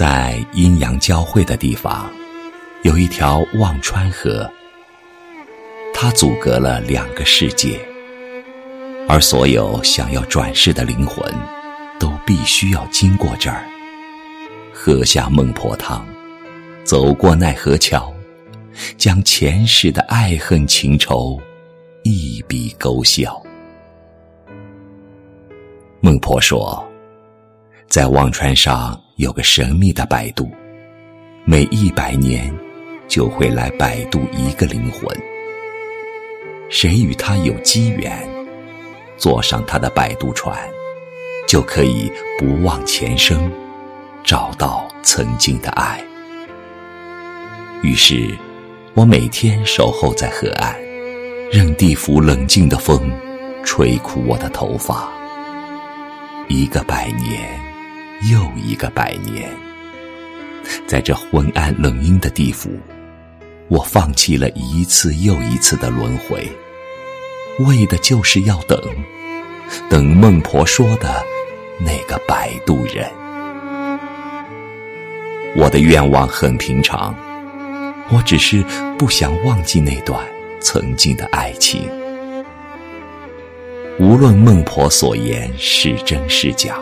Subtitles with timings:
[0.00, 2.10] 在阴阳交汇的地方，
[2.84, 4.50] 有一条忘川河，
[5.92, 7.78] 它阻隔了两个世界，
[9.06, 11.30] 而所有想要转世的灵魂，
[11.98, 13.62] 都必须要经过这儿，
[14.72, 16.02] 喝下孟婆汤，
[16.82, 18.10] 走过奈何桥，
[18.96, 21.38] 将前世的爱恨情仇
[22.04, 23.38] 一笔勾销。
[26.00, 26.82] 孟婆说，
[27.86, 28.98] 在忘川上。
[29.20, 30.50] 有个神秘的摆渡，
[31.44, 32.50] 每一百年
[33.06, 35.14] 就会来摆渡一个灵魂。
[36.70, 38.18] 谁与他有机缘，
[39.18, 40.58] 坐上他的摆渡船，
[41.46, 43.52] 就可以不忘前生，
[44.24, 46.02] 找到曾经的爱。
[47.82, 48.34] 于是，
[48.94, 50.74] 我每天守候在河岸，
[51.52, 53.12] 任地府冷静的风
[53.64, 55.12] 吹枯我的头发。
[56.48, 57.69] 一个百年。
[58.28, 59.50] 又一个百年，
[60.86, 62.70] 在这昏暗冷阴的地府，
[63.68, 66.46] 我放弃了一次又一次的轮回，
[67.60, 68.78] 为的就是要等，
[69.88, 71.24] 等孟婆说的
[71.78, 73.10] 那个摆渡人。
[75.56, 77.14] 我的愿望很平常，
[78.10, 78.62] 我只是
[78.98, 80.22] 不想忘记那段
[80.60, 81.88] 曾经的爱情。
[83.98, 86.76] 无论孟婆所言是真是假。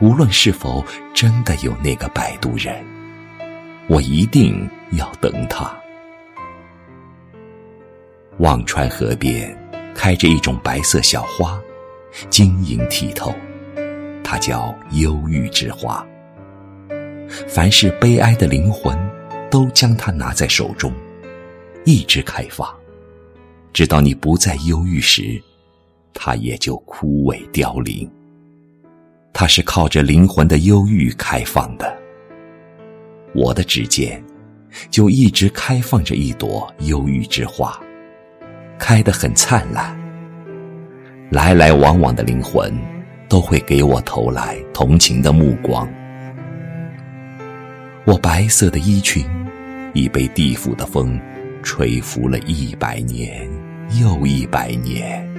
[0.00, 2.84] 无论是否真的有那个摆渡人，
[3.86, 5.74] 我一定要等他。
[8.38, 9.56] 忘川河边
[9.94, 11.60] 开着一种白色小花，
[12.30, 13.32] 晶莹剔透，
[14.24, 16.04] 它叫忧郁之花。
[17.48, 18.96] 凡是悲哀的灵魂，
[19.50, 20.92] 都将它拿在手中，
[21.84, 22.68] 一直开放，
[23.72, 25.40] 直到你不再忧郁时，
[26.12, 28.10] 它也就枯萎凋零。
[29.36, 31.92] 它是靠着灵魂的忧郁开放的，
[33.34, 34.22] 我的指尖
[34.90, 37.76] 就一直开放着一朵忧郁之花，
[38.78, 39.94] 开得很灿烂。
[41.30, 42.72] 来来往往的灵魂
[43.28, 45.92] 都会给我投来同情的目光。
[48.04, 49.26] 我白色的衣裙
[49.94, 51.20] 已被地府的风
[51.60, 53.50] 吹拂了一百年
[54.00, 55.33] 又一百年。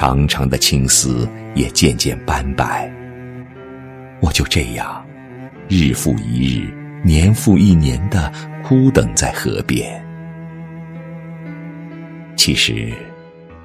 [0.00, 2.90] 长长的青丝也渐渐斑白，
[4.22, 5.06] 我就这样，
[5.68, 6.72] 日复一日，
[7.04, 8.32] 年复一年的
[8.64, 10.02] 枯等在河边。
[12.34, 12.94] 其实，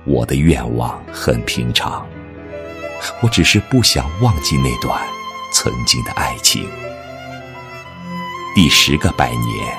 [0.06, 2.06] 我的愿望很平常，
[3.22, 5.02] 我只是不想忘记那段
[5.54, 6.68] 曾经的爱情。
[8.54, 9.74] 第十个百年，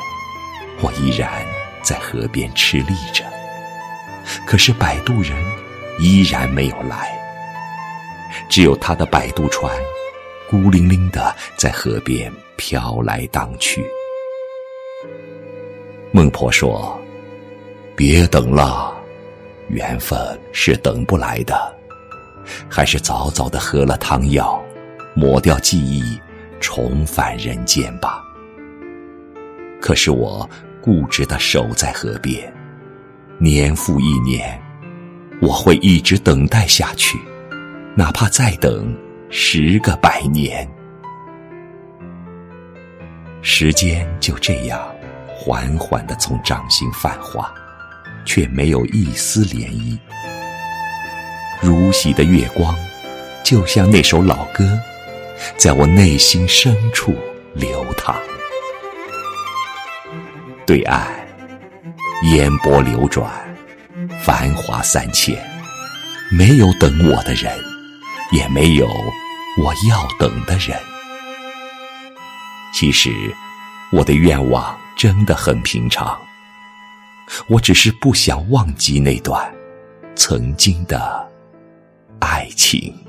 [0.81, 1.31] 我依然
[1.83, 3.23] 在河边吃力着，
[4.47, 5.37] 可是摆渡人。
[5.99, 7.11] 依然没有来，
[8.49, 9.73] 只有他的摆渡船
[10.51, 13.85] 孤零零的在河边飘来荡去。
[16.13, 16.99] 孟婆说
[17.97, 18.95] ：“别等了，
[19.69, 20.19] 缘分
[20.53, 21.75] 是等不来的，
[22.69, 24.63] 还是早早的喝了汤药，
[25.15, 26.19] 抹掉记忆，
[26.61, 28.23] 重返人间吧。”
[29.81, 30.49] 可是我
[30.81, 32.53] 固执的守在河边，
[33.39, 34.61] 年复一年。
[35.41, 37.19] 我会一直等待下去，
[37.95, 38.97] 哪怕再等
[39.29, 40.67] 十个百年。
[43.43, 44.81] 时间就这样
[45.27, 47.55] 缓缓的从掌心泛化，
[48.25, 49.99] 却没有一丝涟漪。
[51.63, 52.75] 如洗的月光，
[53.45, 54.79] 就像那首老歌，
[55.57, 57.15] 在我内心深处
[57.55, 58.17] 流淌。
[60.67, 61.07] 对岸，
[62.33, 63.46] 烟波流转。
[64.27, 65.41] 繁华三千，
[66.33, 67.57] 没有等我的人，
[68.33, 68.89] 也没有
[69.57, 70.77] 我要等的人。
[72.75, 73.09] 其实，
[73.93, 76.21] 我的愿望真的很平常，
[77.47, 79.49] 我只是不想忘记那段
[80.17, 81.31] 曾经的
[82.19, 83.06] 爱情。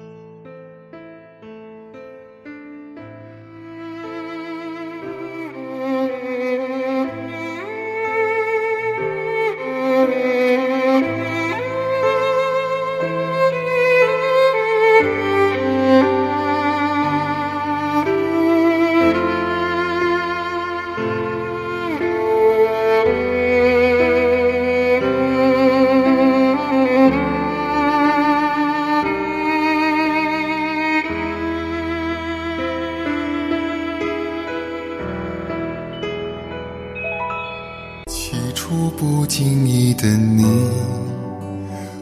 [38.92, 40.46] 不经意的你，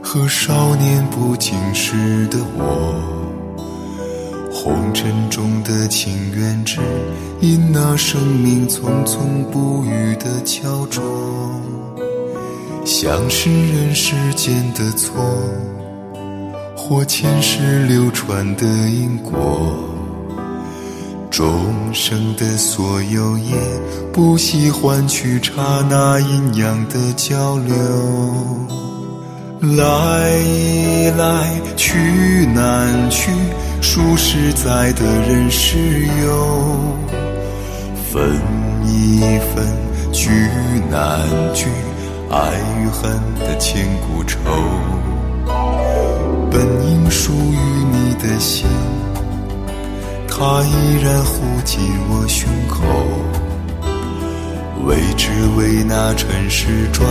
[0.01, 2.95] 和少年不经事的我，
[4.51, 6.79] 红尘中的情缘只
[7.41, 11.01] 因那生命匆匆不语的胶着，
[12.85, 15.13] 像是人世间的错，
[16.75, 19.94] 或前世流传的因果。
[21.35, 23.57] 众生的所有也
[24.13, 25.51] 不惜换取刹
[25.89, 27.75] 那阴阳的交流。
[29.59, 30.31] 来
[31.17, 33.31] 来去难去，
[33.81, 35.77] 数十载的人世
[36.23, 36.95] 游，
[38.09, 38.31] 分
[38.85, 39.19] 一
[39.53, 39.65] 分
[40.13, 40.29] 聚
[40.89, 41.19] 难
[41.53, 41.65] 聚，
[42.31, 44.39] 爱与恨的千古愁，
[46.49, 47.57] 本应属于
[47.91, 48.65] 你的心，
[50.37, 51.79] 它依然护紧
[52.09, 52.83] 我胸口。
[54.85, 57.09] 为只为那尘世转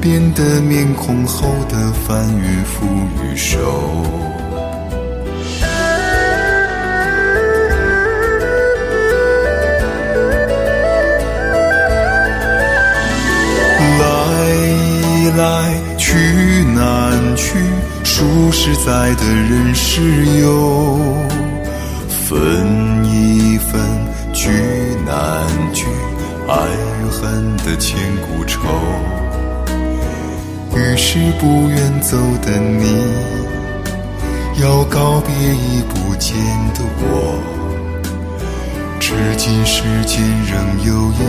[0.00, 2.84] 变的面孔后的翻云覆
[3.24, 3.56] 雨手。
[13.98, 14.04] 来
[15.36, 17.58] 来去难去，
[18.04, 20.02] 数十载的人世
[20.40, 20.98] 游，
[22.28, 23.80] 分一分
[24.34, 24.50] 聚
[25.06, 25.86] 难聚。
[26.46, 26.54] 爱
[27.00, 28.68] 与恨的千古愁，
[30.76, 32.84] 于是不愿走的你，
[34.62, 36.36] 要告别已不见
[36.74, 37.38] 的我。
[39.00, 41.20] 至今世间仍有隐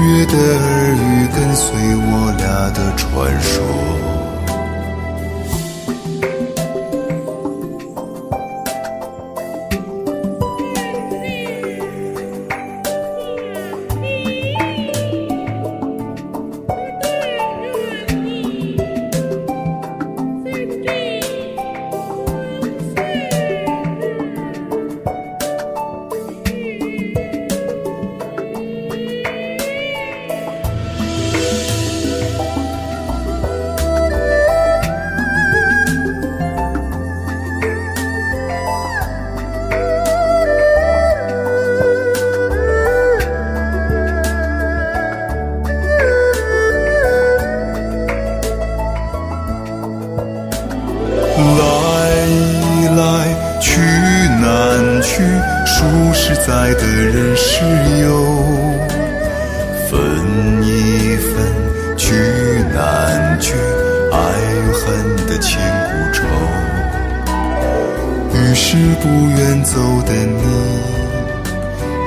[0.00, 2.44] 约的耳语，跟随我俩
[2.74, 4.13] 的传说。
[56.46, 57.64] 在的人世
[58.02, 58.06] 游，
[59.88, 59.92] 分
[60.62, 61.32] 一分
[61.96, 62.04] 聚
[62.74, 63.52] 难聚，
[64.12, 64.16] 爱
[64.52, 64.82] 与恨
[65.26, 66.16] 的千古愁。
[68.34, 70.42] 于是不愿走的你，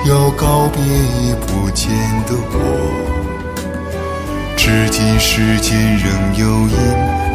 [0.10, 1.90] 要告别已不见
[2.28, 2.56] 的我。
[4.56, 6.78] 至今世间仍有隐。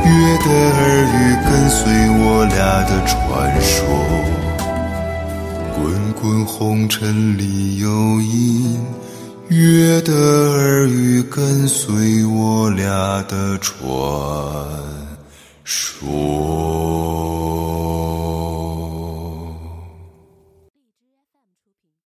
[0.04, 0.08] 约
[0.38, 0.80] 的耳
[1.14, 1.16] 语
[1.46, 1.78] 跟随
[2.18, 2.56] 我俩
[2.88, 3.14] 的传
[3.60, 3.78] 说，
[5.74, 7.88] 滚滚红尘里有
[8.20, 8.78] 隐
[9.48, 13.76] 约的耳语跟随我俩的传
[15.64, 16.12] 说。